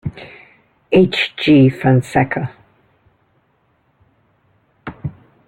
H. 0.91 1.31
G. 1.37 1.69
Fonseca. 1.69 2.49